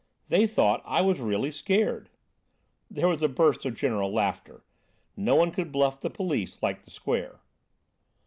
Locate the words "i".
0.83-1.01